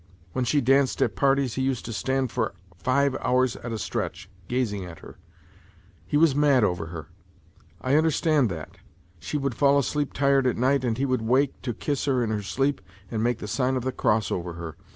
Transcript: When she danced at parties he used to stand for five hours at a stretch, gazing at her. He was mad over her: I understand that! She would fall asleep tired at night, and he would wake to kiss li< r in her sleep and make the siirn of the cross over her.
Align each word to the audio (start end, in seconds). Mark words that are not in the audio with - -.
When 0.33 0.45
she 0.45 0.61
danced 0.61 0.99
at 1.03 1.15
parties 1.15 1.53
he 1.53 1.61
used 1.61 1.85
to 1.85 1.93
stand 1.93 2.31
for 2.31 2.55
five 2.75 3.13
hours 3.21 3.55
at 3.57 3.71
a 3.71 3.77
stretch, 3.77 4.31
gazing 4.47 4.83
at 4.83 4.97
her. 5.01 5.19
He 6.07 6.17
was 6.17 6.33
mad 6.33 6.63
over 6.63 6.87
her: 6.87 7.09
I 7.81 7.93
understand 7.93 8.49
that! 8.49 8.77
She 9.19 9.37
would 9.37 9.53
fall 9.53 9.77
asleep 9.77 10.11
tired 10.13 10.47
at 10.47 10.57
night, 10.57 10.83
and 10.83 10.97
he 10.97 11.05
would 11.05 11.21
wake 11.21 11.61
to 11.61 11.71
kiss 11.75 12.07
li< 12.07 12.13
r 12.13 12.23
in 12.23 12.31
her 12.31 12.41
sleep 12.41 12.81
and 13.11 13.21
make 13.21 13.37
the 13.37 13.45
siirn 13.45 13.77
of 13.77 13.83
the 13.83 13.91
cross 13.91 14.31
over 14.31 14.53
her. 14.53 14.75